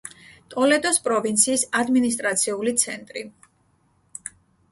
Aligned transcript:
ტოლედოს 0.53 0.97
პროვინციის 1.07 1.65
ადმინისტრაციული 1.81 2.75
ცენტრი. 2.85 3.23